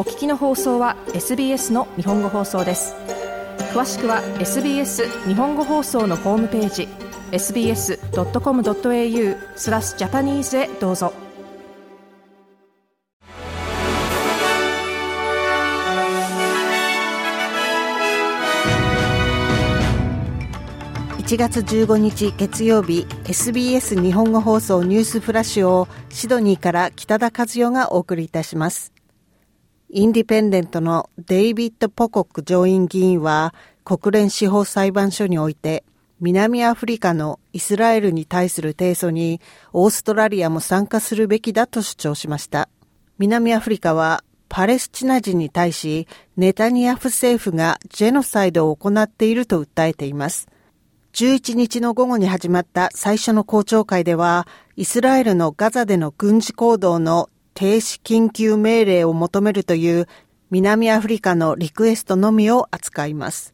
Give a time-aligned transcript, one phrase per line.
[0.00, 2.94] お聞きの放送は SBS の日本語放送です。
[3.74, 6.88] 詳しくは SBS 日本語放送のホームページ
[7.32, 7.98] sbs.com.au
[9.56, 11.12] スラスジャパニーズへどうぞ。
[21.18, 28.94] 1月15日月曜日 SBS 日本語放送ニュースフラッシュをシドニーから北田和代がお送りいたします。
[29.92, 35.82] インディペンデントのデイビッド・ポコック上院議員は国連司法裁判所において
[36.20, 39.40] 南アフリカのイスラエルに対する提訴に
[39.72, 42.68] オーストラリアも参加するべきだと主張しました。
[43.18, 50.46] 南アフリカはパレスチナ人に対しネタニヤフ政府がジェノサイドを行っていると訴えています。
[51.14, 54.46] 11日の午後に始まった最初の公聴会では、
[54.76, 60.06] イスラエルのガザでの軍事行動の停止緊急命令を求めるという
[60.50, 63.52] 南アフリカのリクエストのみを扱います。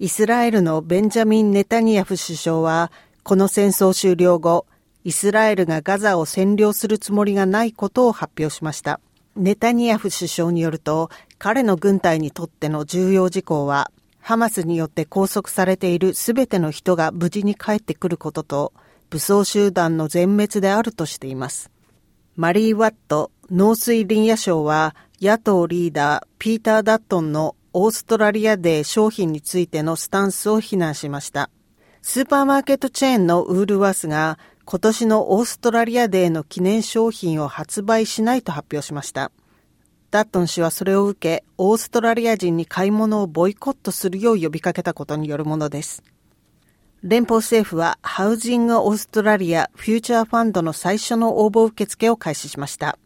[0.00, 4.66] イスラエルのベンジャミン・ネタニヤフ首相は、この戦争終了後、
[5.04, 9.00] イスラエルがガザを占領するつもりがないことを発表しました。
[9.36, 18.72] ネタニヤフ首相によると、彼の軍隊にとっての重要事項は、ハマスによって拘束されているすべての人が無事に帰ってくることと、
[19.10, 21.70] 武装集団の全滅であるとしています。
[22.40, 31.50] マリー・ワット農水林野省は野党リーダーピーター・ダットンのオーストラリアデー商品についてのスタンスを非難しました。
[32.00, 39.32] スーパーマーケットチェーンのウールワースが今年のオーストラリアデーの記念商品を発売しないと発表しました。
[40.12, 46.04] ダットン氏はそれを受け、オーストラリア人に買い物をボイコットするよう呼びかけたことによるものです。
[47.04, 52.98] 連邦政府はハウジング・オーストラリア・フューチャーファンドの最初の応募受付を開始しました。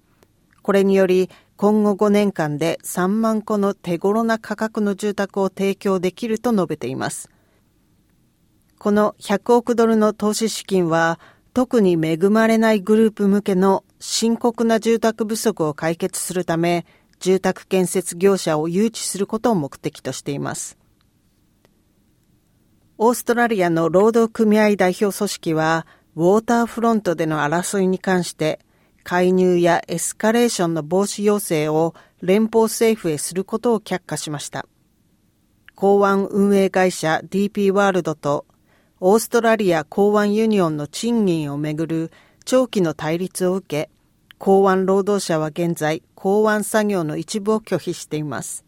[0.63, 7.29] これにより、今後5年間で3万個の手頃な価格の住宅を提供できると述べています。
[8.79, 11.21] この100億ドルの投資資金は、
[11.53, 16.87] 特に恵まれないグループ向けの深刻な住宅不足を解決するため、
[17.21, 20.79] 住宅建設業者を誘致することを目的としています。
[23.05, 28.61] オーストラリアの労働組合代表組織は、ウォーターフロントでの争いに関して、
[29.03, 34.67] 介入やエスカレーションの防止要請を連邦政府へすることを却下しました。
[35.75, 38.47] 港湾運営会社 DP ワールドと
[39.01, 42.13] オーストラリア港湾ユニオンの賃金をめぐる
[42.45, 43.91] 長期の対立を受け、
[44.39, 48.65] 港湾労働者は現在、港湾作業の一部を拒否しています。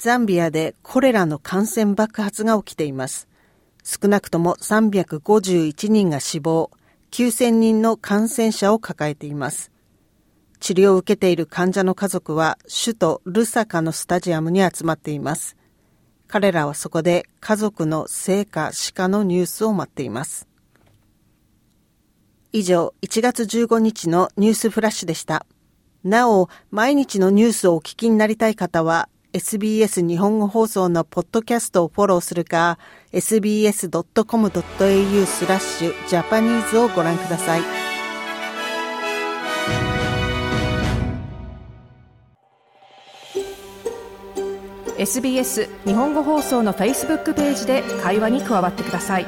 [0.00, 3.28] ザンビアでコレラの感染爆発が起きています。
[3.84, 6.70] 少なくとも351人が死亡、
[7.10, 9.70] 9000人の感染者を抱えています。
[10.58, 15.54] 治療を受けている患者の家族は首都ルサカのスタジアムに集まっています。
[16.28, 20.48] 彼らはそこで家族の生か死かのニュースを待っています。
[22.52, 25.44] 以上、1月15日のニュースフラッシュでした。
[26.04, 32.78] なお、毎日のニュースをお聞きになりたい方は、SBS 日本語放送のポッドキャストをフォローするか、
[33.12, 37.60] sbs.com.au スラッシュジャパニーズをご覧ください。
[44.98, 49.26] SBS 日本語放送の Facebook ページで会話に加わってください。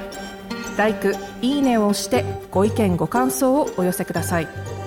[0.77, 0.97] l i
[1.43, 4.81] いいねを押してご意見ご感想をお寄せください。